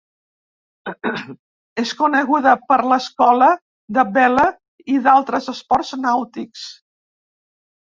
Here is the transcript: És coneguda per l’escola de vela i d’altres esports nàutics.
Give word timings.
És 1.83 1.91
coneguda 1.99 2.53
per 2.71 2.79
l’escola 2.93 3.51
de 3.99 4.07
vela 4.17 4.49
i 4.97 4.99
d’altres 5.11 5.53
esports 5.57 5.95
nàutics. 6.09 6.67